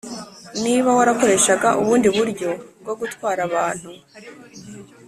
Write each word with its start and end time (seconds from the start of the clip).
Niba 0.63 0.89
Warakoreshaga 0.97 1.69
Ubundi 1.81 2.07
Buryo 2.17 2.49
Bwo 2.81 2.93
Gutwara 2.99 3.41
Abantu 3.49 3.89